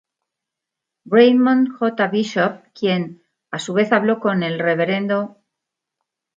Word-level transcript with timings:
Raymond 1.11 1.69
J, 1.77 2.07
Bishop, 2.07 2.65
quien 2.73 3.21
a 3.51 3.59
su 3.59 3.73
vez 3.73 3.91
habló 3.91 4.19
con 4.19 4.41
el 4.41 4.57
Rev. 4.57 5.35